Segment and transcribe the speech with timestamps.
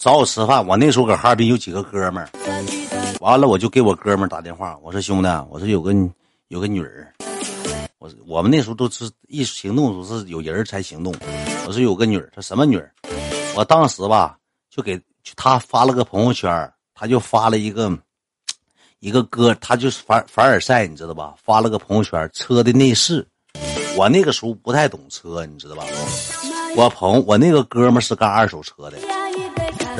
[0.00, 0.66] 找我吃饭。
[0.66, 2.30] 我那时候搁哈尔滨有几个哥们儿，
[3.20, 5.92] 完了我就给我哥们儿打电话，我说兄弟，我说有个
[6.48, 7.12] 有个女儿，
[7.98, 11.14] 我我们那时候都是一行动都是有人才行动。
[11.66, 12.90] 我说有个女儿，她什么女儿？
[13.54, 14.38] 我当时吧
[14.70, 14.98] 就给
[15.36, 16.50] 他发了个朋友圈，
[16.94, 17.94] 他就发了一个
[19.00, 21.34] 一个哥，他就是凡凡尔赛，你知道吧？
[21.44, 23.26] 发了个朋友圈，车的内饰。
[23.98, 25.84] 我那个时候不太懂车，你知道吧？
[26.74, 28.96] 我朋我那个哥们是干二手车的，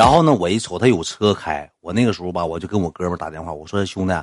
[0.00, 4.14] 然后呢，我一瞅他有车开，我那个时候吧，我就跟我哥们打电话，我说兄弟，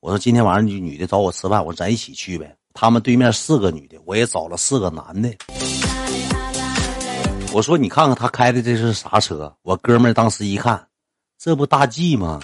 [0.00, 2.52] 我说今天晚上女女的找我吃饭，我说咱一起去呗。
[2.74, 5.32] 他们对面四个女的，我也找了四个男的。
[7.52, 9.54] 我说你看看他开的这是啥车？
[9.62, 10.84] 我哥们当时一看，
[11.38, 12.40] 这不大 G 吗？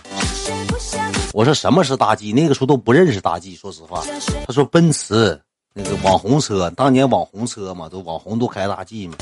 [1.35, 2.33] 我说什么是大 G？
[2.33, 4.05] 那个时候都不认识大 G，说实话。
[4.47, 5.37] 他说奔驰。
[5.75, 9.17] 那个网红车，当年网红车嘛，都网红都开大 G 嘛。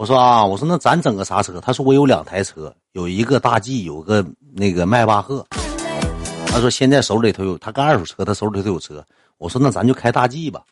[0.00, 1.60] 我说啊，我说那咱整个啥车？
[1.60, 5.46] 他说我有两台车，有一个大 G，有个那个迈巴赫。
[6.46, 9.04] 他说现在手里头有，他干二手车，他手里头有车。
[9.36, 10.62] 我说那咱就开大 G 吧。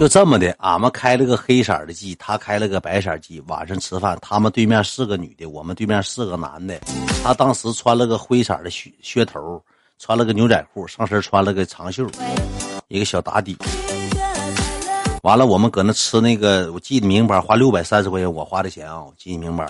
[0.00, 3.42] 就这么的，俺们开了个黑色的 G，他开了个白色 G。
[3.46, 6.80] 晚上吃饭，他们对面四个女的，我们对面四个男的。
[7.22, 9.62] 他当时穿了个灰色的靴靴头。
[9.98, 12.06] 穿了个牛仔裤，上身穿了个长袖，
[12.88, 13.54] 一个小打底。
[15.26, 19.68] 完了，我们搁那吃那个，我记得明白，花六百三十块钱，我花的钱啊，我记得明白。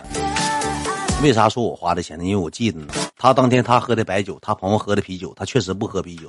[1.22, 2.24] 为啥说我花的钱呢？
[2.24, 6.28] 因为我记得呢，他当天他喝的白酒，他朋友喝的啤酒，他确实不喝啤酒。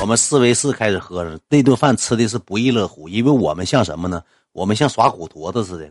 [0.00, 4.22] 我们四 v 四开始喝着，那顿饭吃的是不亦乐乎，因为我们像什么呢？
[4.52, 5.90] 我们像耍狗驼子似的。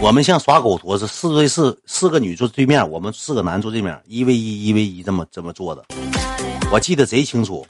[0.00, 5.84] 我们像耍狗驼子，四对四，四个女坐对面，我们四个男坐对面，一 v 一，一 v 一，这么这么坐的，
[6.72, 7.64] 我记得贼清楚。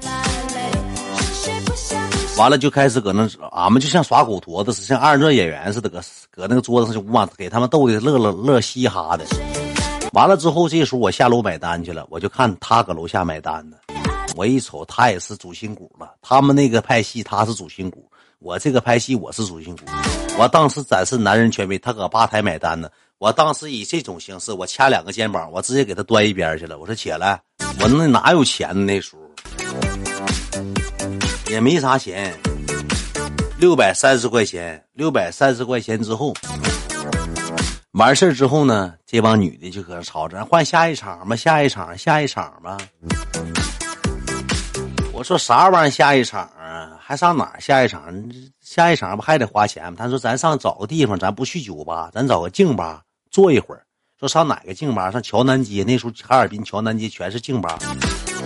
[2.36, 6.00] 完了就开始搁那，俺们就像耍狗驼子似的，像二人转演员似的，搁
[6.32, 9.24] 搁那个桌子上就哇，给他们逗的乐乐乐嘻哈的。
[10.12, 13.76] 完了之后，这时候我下楼买单去了，我就看他搁楼下买单呢。
[14.34, 16.14] 我一瞅，他也是主心骨了。
[16.22, 18.04] 他们那个拍戏，他是主心骨。
[18.40, 19.84] 我这个拍戏我是主心骨，
[20.36, 22.88] 我当时展示男人权威，他搁吧台买单呢。
[23.18, 26.78] 我当时以这种形式，我掐两个肩膀，我直接给他端一边去了。
[26.78, 27.40] 我说起来，
[27.80, 28.92] 我那哪有钱呢？
[28.92, 29.22] 那时候
[31.50, 32.34] 也没啥钱，
[33.58, 36.34] 六百三十块钱，六百三十块钱之后，
[37.92, 42.78] 完事之后呢，这帮女的就搁那吵着，换下一场吧，下一场，下一场吧。
[45.12, 46.90] 我说啥玩意儿下一场啊？
[46.98, 48.02] 还上哪儿下一场？
[48.60, 49.96] 下一场不还得花钱吗？
[49.98, 53.84] 他说：“咱上找个地方，咱不去酒吧，咱找个静吧坐一会儿。”
[54.18, 55.10] 说上哪个静吧？
[55.10, 55.84] 上桥南街。
[55.84, 57.78] 那时候哈尔滨桥南街全是静吧。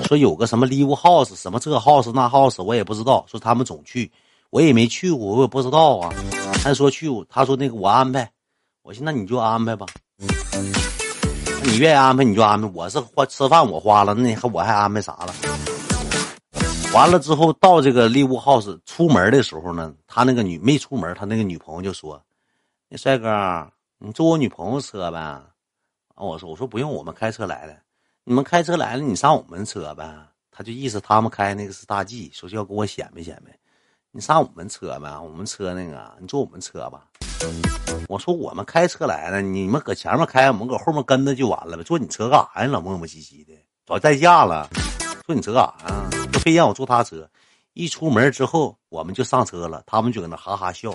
[0.08, 3.26] 说有个什么 Live House，什么这 house 那 house，我也不知道。
[3.28, 4.10] 说他们总去，
[4.48, 6.10] 我也没去过，我也不知道啊。
[6.62, 8.32] 他说去，他说那个我安排。
[8.80, 9.84] 我寻那你就安排吧。
[11.62, 12.66] 你愿意安排你就安排。
[12.72, 15.34] 我是花吃饭我花了，那你还我还安排啥了？
[16.94, 22.18] 完了之后，到这个 Live house 出门的时候呢，他那个女没出门，他那个女朋友就说
[22.88, 25.18] ：“那帅哥，你坐我女朋友车呗？”
[26.16, 27.76] 啊，我说：“我说不用，我们开车来的。
[28.28, 30.06] 你们开车来了，你上我们车呗。”
[30.52, 33.56] 他就意思他们开那个是大 G，说要给我显摆显摆。
[34.10, 37.04] 你上我们车呗，我们车那个，你坐我们车吧。
[38.06, 41.82] 我说我们开车来了，你们搁前面开，我们搁后面跟着就完了呗。
[41.82, 42.66] 坐你车干啥呀？
[42.66, 43.54] 老磨磨唧唧的，
[43.86, 44.68] 早代驾了。
[45.26, 46.10] 坐你车干啥呀？
[46.30, 47.26] 就非让我坐他车。
[47.72, 50.94] 一出门之后，我们就上车了，他们就搁那哈哈笑。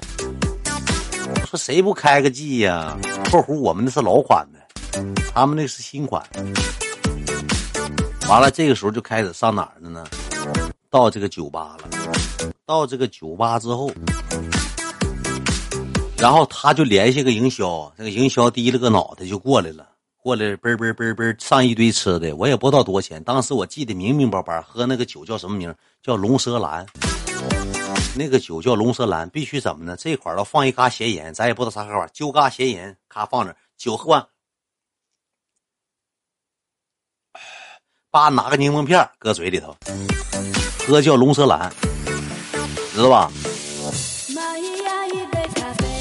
[1.48, 2.96] 说谁不开个 G 呀？
[3.32, 6.24] 括弧我们那是老款的，他们那是新款。
[8.34, 10.04] 完了，这个时候就开始上哪儿了呢？
[10.90, 11.88] 到这个酒吧了。
[12.66, 13.92] 到这个酒吧之后，
[16.18, 19.88] 然后他就联系个营销，这个营销低了个脑袋就过来了。
[20.18, 23.24] 过来嘣嘣嘣嘣上一堆吃的，我也不知道多少钱。
[23.24, 25.72] 当时我记得明明白白，喝那个酒叫什么名？
[26.02, 26.84] 叫龙舌兰。
[28.16, 29.96] 那个酒叫龙舌兰，必须怎么呢？
[29.96, 33.56] 这块儿要放一嘎咸盐，咱也不知道啥喝法，就嘎咸盐，咔放着。
[33.78, 34.26] 酒喝完，
[38.14, 39.76] 叭拿个柠檬片搁嘴里头，
[40.88, 41.68] 喝叫龙舌兰，
[42.94, 43.32] 知道吧？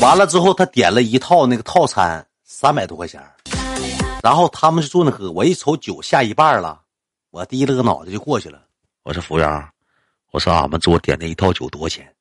[0.02, 3.18] 完了之后，他点了一套那个套餐，三百多块钱。
[4.22, 6.82] 然后他们就坐那喝，我一瞅酒下一半了，
[7.30, 8.62] 我低了个脑袋就过去了。
[9.04, 9.68] 我说服务员，
[10.32, 12.14] 我说俺们桌点的一套酒多少钱？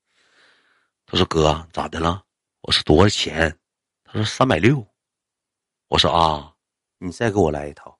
[1.06, 2.22] 他说哥咋的了？
[2.62, 3.54] 我说多少钱？
[4.06, 4.82] 他说三百六。
[5.90, 6.50] 我说啊，
[6.98, 7.94] 你再给我来一套，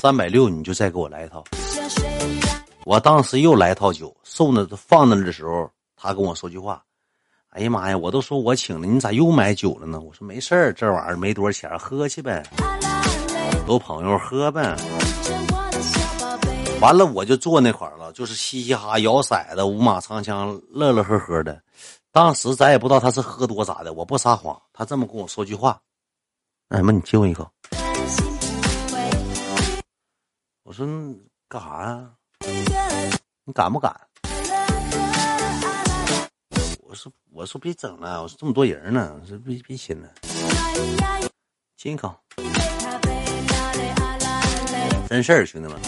[0.00, 1.44] 三百六你就再给我来一套。
[2.84, 6.82] 我当时又来一套酒，送的放那的时候，他跟我说句话，
[7.50, 10.00] 哎呀妈呀，我都说我请了，你咋又买酒了呢？
[10.00, 12.42] 我说没事儿，这玩意儿没多少钱，喝去呗，
[13.64, 14.76] 都朋友喝呗。
[16.80, 21.62] 完了，我就坐那块儿了，就是嘻嘻哈摇骰子，五马长枪，乐乐呵呵的。
[22.10, 25.80] 当时咱也不知道他是喝多咋的，我不撒谎，他这么跟我说句话
[26.70, 27.48] ：“哎妈，你亲我一口。”
[30.72, 30.86] 我说
[31.50, 32.10] 干啥呀？
[33.44, 33.94] 你敢不敢？
[36.80, 40.10] 我说我说别整了，我说这么多人呢，我说别别亲了，
[41.76, 42.18] 亲一口。
[45.10, 45.78] 真事儿，兄弟们。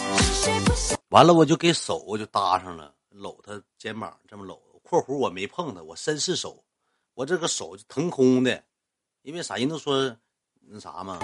[1.08, 4.60] 完了，我就给手我就搭上了，搂他肩膀，这么搂。
[4.82, 6.62] 括弧我没碰他，我绅士手，
[7.14, 8.62] 我这个手就腾空的，
[9.22, 10.14] 因为啥人都说
[10.68, 11.18] 那啥嘛。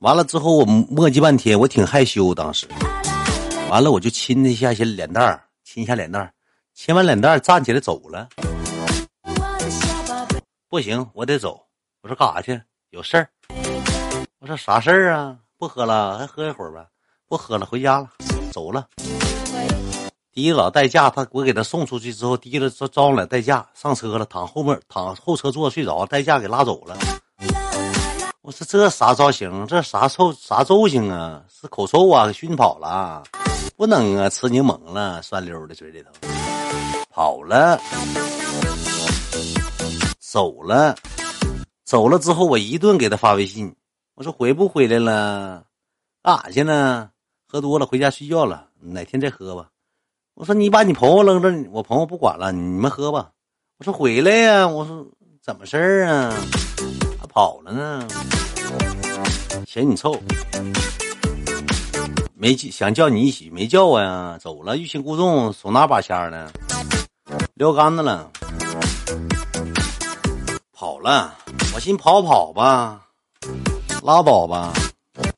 [0.00, 2.66] 完了之后我磨叽半天，我挺害羞当时。
[3.70, 6.32] 完了我就亲了一下，先脸蛋儿，亲一下脸蛋儿，
[6.74, 8.28] 亲完脸蛋儿站起来走了。
[10.68, 11.60] 不行，我得走。
[12.02, 12.60] 我说干啥去？
[12.90, 13.28] 有事儿。
[14.40, 15.36] 我说啥事儿啊？
[15.58, 16.86] 不喝了，还喝一会儿吧。
[17.28, 18.08] 不喝了，回家了，
[18.52, 18.86] 走了。
[20.32, 26.96] 第一老代驾，他我给他送出去之后，第一了招招来代驾上车了，躺后面躺后车座睡着，代驾给拉走了。
[28.48, 29.66] 我说这啥造型？
[29.66, 31.44] 这啥臭啥揍性啊？
[31.50, 32.32] 是口臭啊？
[32.32, 33.22] 熏跑了？
[33.76, 34.26] 不能啊！
[34.30, 36.10] 吃柠檬了，酸溜的嘴里头，
[37.10, 37.78] 跑了，
[40.18, 40.96] 走了，
[41.84, 43.70] 走了之后，我一顿给他发微信，
[44.14, 45.62] 我说回不回来了？
[46.22, 47.10] 干啥去呢？
[47.46, 49.68] 喝多了回家睡觉了，哪天再喝吧。
[50.32, 53.28] 我说你把你朋友扔这，我朋友不管了，你们喝吧。
[53.76, 55.06] 我说回来呀，我说
[55.42, 56.34] 怎么事儿啊？
[57.28, 58.08] 跑了呢？
[59.66, 60.18] 嫌你臭，
[62.34, 64.38] 没想叫你一起，没叫我呀？
[64.40, 66.50] 走了，欲擒故纵，手拿把掐的，
[67.54, 68.30] 撂杆子了，
[70.72, 71.34] 跑了。
[71.74, 73.06] 我寻跑跑吧，
[74.02, 74.72] 拉倒吧，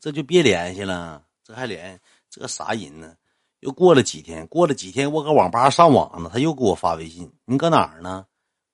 [0.01, 1.99] 这就别联系了，这还联
[2.31, 3.13] 这啥人呢？
[3.61, 8.25] 又过了几天，过了几天，我搁网吧上网呢，他又给我发微信：“你搁哪儿呢？”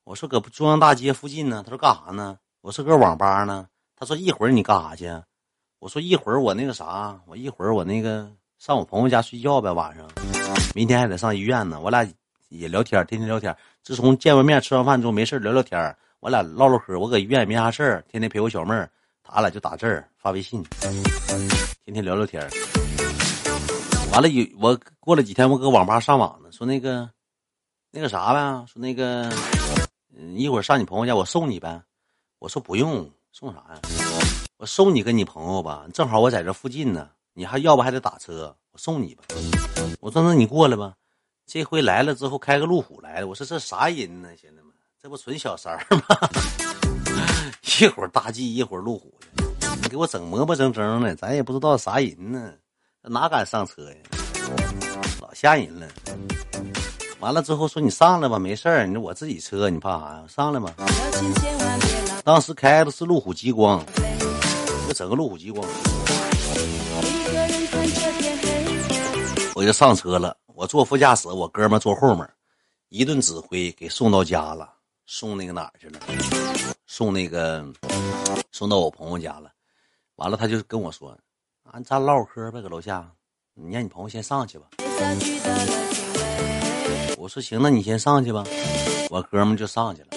[0.05, 5.09] 我说：“搁中央大街附近呢。”他说：“干啥呢？”我是：“搁网吧呢。”他说：“一会儿你干啥去？”
[5.79, 10.07] 我说：“一会儿我那个啥，我一会儿我那个上我朋友家睡觉呗，晚上，
[10.73, 11.79] 明天还得上医院呢。
[11.79, 12.05] 我俩
[12.49, 13.55] 也聊天，天天聊天。
[13.83, 16.97] 自从见完面吃完饭之后，没事聊聊天，我俩唠唠嗑。
[16.99, 18.89] 我搁医院也没啥事儿，天天陪我小妹儿，
[19.23, 20.63] 他俩就打字儿发微信，
[21.85, 22.41] 天天聊聊天。”
[24.11, 27.07] 完了，有我过了几天，我搁网吧上网呢，说那个，
[27.91, 29.31] 那个啥呗，说那个，
[30.15, 31.81] 嗯，一会儿上你朋友家，我送你呗。
[32.39, 33.81] 我说不用，送啥呀？
[34.57, 37.09] 我送你跟你朋友吧，正好我在这附近呢。
[37.33, 38.55] 你还要不还得打车？
[38.71, 39.23] 我送你吧。
[39.99, 40.93] 我说那你过来吧。
[41.45, 43.27] 这回来了之后，开个路虎来了。
[43.27, 44.65] 我说这啥人呢，兄弟们？
[45.01, 46.03] 这不纯小三儿吗？
[47.79, 49.13] 一会儿大 G，一会儿路虎，
[49.83, 52.53] 你给我整磨磨蹭蹭的，咱也不知道啥人呢。
[53.01, 53.97] 哪敢上车呀？
[55.21, 55.87] 老吓人了。
[57.19, 60.25] 完了之后说你上来吧，没事儿，你我自己车，你怕啥呀？
[60.27, 60.73] 上来吧。
[62.27, 63.81] 当时开的是路虎极光，
[64.85, 65.65] 就整个路虎极光。
[69.55, 72.29] 我就上车了，我坐副驾驶，我哥们坐后面，
[72.89, 74.69] 一顿指挥给送到家了，
[75.05, 76.01] 送那个哪儿去了？
[76.85, 77.65] 送那个
[78.51, 79.49] 送到我朋友家了。
[80.17, 81.17] 完了他就跟我说。
[81.63, 83.09] 啊咱唠嗑呗，搁楼下，
[83.53, 84.65] 你让你朋友先上去吧。
[87.17, 88.43] 我说行，那你先上去吧。
[89.09, 90.07] 我哥们就上去了，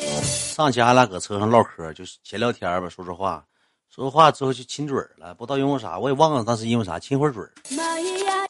[0.51, 3.45] 上去俺俩搁车上唠嗑，就是闲聊天吧，说说话，
[3.89, 7.43] 说说话之后就亲嘴了，不知道因为啥，我也忘了当时因为啥，亲会嘴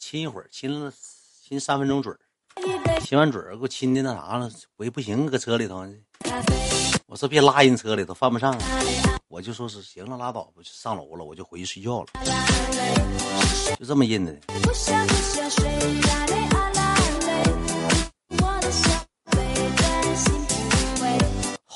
[0.01, 0.91] 亲一会儿，亲了
[1.47, 2.11] 亲三分钟嘴
[3.01, 5.85] 亲完嘴给我亲的那啥了，我也不行，搁车里头。
[7.05, 8.57] 我说别拉人车里头，犯不上。
[9.27, 12.07] 我就说是行了，拉倒吧，就上楼了，我就回去睡觉了，
[13.79, 14.35] 就这么印的。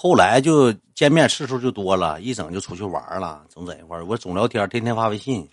[0.05, 4.05] 后来就见面次数就多了，一整就出去玩了，总在一块儿。
[4.05, 5.50] 我总聊天，天天发微信。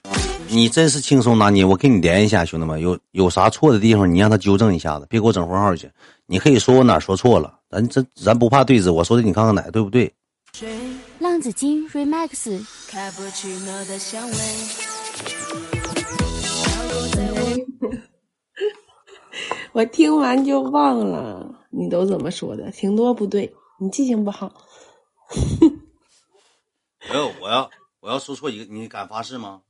[0.47, 5.91] 你真是轻松拿捏，我给你连一下，兄弟们，有有啥错的地方，你让他纠正一下子，别给我整封号去。
[6.27, 10.13] 你可以说我哪说错了，咱这咱不怕对质，我说的你看看哪对不对。
[11.19, 12.61] 浪子金 Remix。
[19.73, 22.71] 我听完就忘了，你都怎么说的？
[22.71, 23.51] 挺多不对，
[23.83, 24.53] 你记性不好。
[27.11, 27.69] 没有，我要
[28.01, 29.63] 我要说错一个，你敢发誓吗？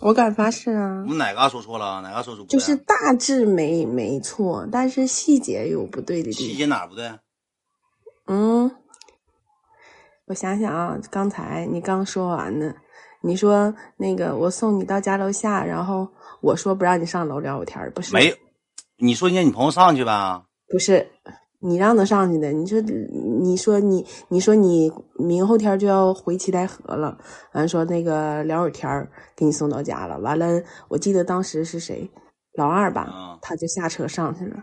[0.00, 1.02] 我敢发誓啊！
[1.02, 2.00] 我们哪嘎说错了？
[2.00, 2.46] 哪嘎说错？
[2.46, 6.38] 就是大致没没错，但是细节有不对的地方。
[6.48, 7.12] 细节哪不对？
[8.26, 8.74] 嗯，
[10.26, 12.74] 我想想啊，刚才你刚说完呢，
[13.20, 16.08] 你说那个我送你到家楼下，然后
[16.40, 18.14] 我说不让你上楼聊会天儿，不是？
[18.14, 18.36] 没有，
[18.96, 20.42] 你说你让你朋友上去呗？
[20.68, 21.10] 不是，
[21.60, 22.52] 你让他上去的。
[22.52, 27.18] 你说，你说你，你说你明后天就要回七台河了，
[27.52, 30.18] 完说那个聊会儿天儿，给你送到家了。
[30.20, 32.08] 完了，我记得当时是谁，
[32.54, 34.56] 老二吧，嗯他就下车上去了，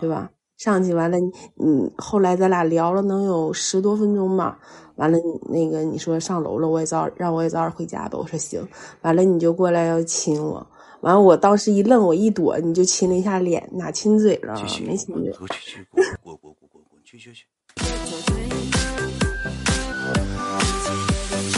[0.00, 0.30] 对吧？
[0.56, 4.58] 上去完了，你你后来咱俩聊了能有十多分钟吧。
[4.94, 5.18] 完了，
[5.50, 8.18] 那个你说上楼了，我也早让我也早点回家吧。
[8.18, 8.66] 我说行。
[9.02, 10.66] 完了，你就过来要亲我。
[11.06, 14.56] 完了，我当时一愣，我一躲，你就亲了一下脸，哪亲嘴了？
[14.56, 15.30] 去去，没亲嘴。
[15.30, 17.44] 去去去，滚滚滚滚滚滚，去去去。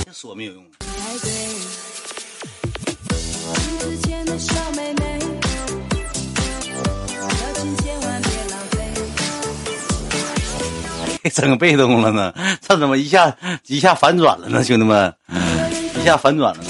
[0.04, 0.62] 这说没有用。
[11.32, 13.34] 整被动了呢，这怎么一下
[13.66, 14.62] 一下反转了呢？
[14.62, 15.14] 兄弟们，
[15.98, 16.67] 一下反转了呢。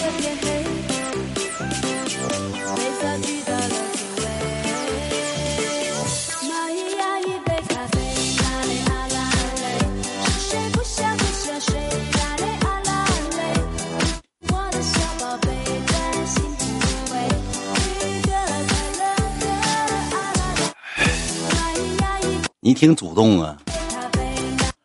[22.69, 23.73] 你挺主动啊，咖
[24.11, 24.21] 啡，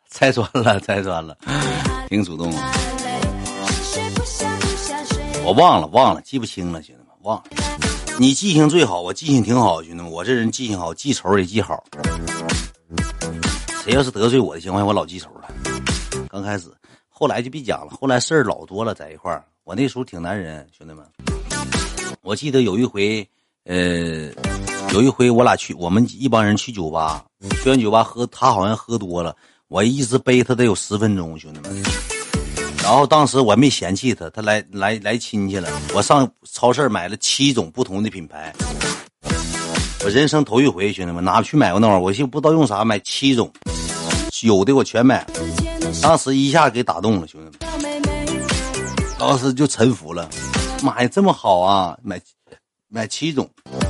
[0.08, 1.36] 拆穿了，拆穿了，
[2.08, 2.72] 挺主动啊。
[5.44, 7.44] 我忘了，忘了，记不清了，兄弟们，忘了。
[8.18, 11.84] 你记性最好，我记性挺好，兄弟们，我这人记性好，记仇也记好。
[13.82, 15.46] 谁要是得罪我的情况下，我老记仇了。
[16.30, 16.72] 刚开始，
[17.10, 19.44] 后来就别讲了，后来事儿老多了，在一块儿。
[19.62, 21.04] 我那时候挺男人，兄弟们。
[22.22, 23.28] 我记得有一回，
[23.64, 24.30] 呃，
[24.94, 27.24] 有一回我俩去，我们一帮人去酒吧，
[27.60, 29.34] 去完酒吧喝，他好像喝多了，
[29.66, 31.82] 我一直背他得有十分钟，兄弟们。
[32.80, 38.54] 然后当时我没嫌弃他，他来来来亲戚了，我上超市买了七种不同的品牌，
[40.04, 42.00] 我人生头一回，兄弟们哪去买过那玩意儿？
[42.00, 43.52] 我就不知道用啥买七种，
[44.44, 45.26] 有的我全买
[46.00, 48.02] 当时一下给打动了，兄弟们。
[49.18, 50.30] 当时就臣服了。
[50.84, 51.98] 妈呀，这么好啊！
[52.00, 52.20] 买
[52.88, 53.50] 买七种，